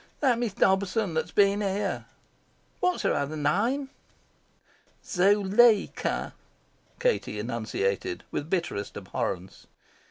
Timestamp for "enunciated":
7.37-8.23